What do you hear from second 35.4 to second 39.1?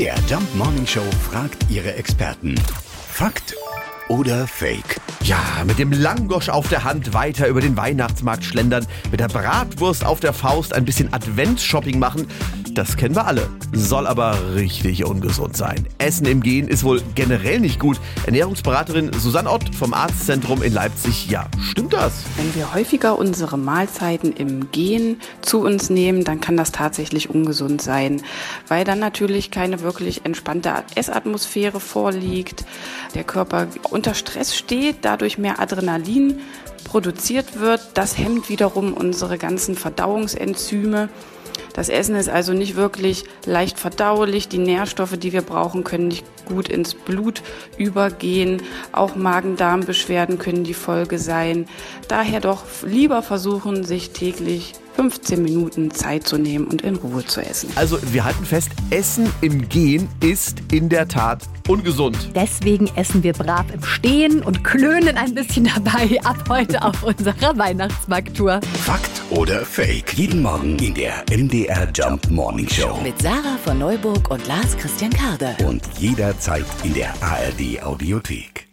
Adrenalin produziert wird. Das hemmt wiederum